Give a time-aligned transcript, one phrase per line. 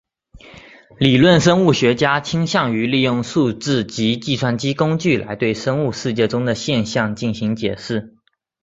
[0.97, 8.15] 理论生物学家倾向于利用数学及计算机工具来对生物世界中的现象进行解释。